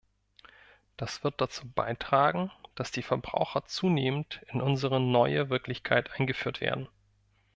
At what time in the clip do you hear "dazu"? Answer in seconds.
1.41-1.69